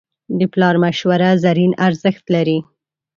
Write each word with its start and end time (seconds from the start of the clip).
د 0.39 0.41
پلار 0.53 0.75
مشوره 0.83 1.29
زرین 1.43 1.71
ارزښت 1.87 2.25
لري. 2.35 2.57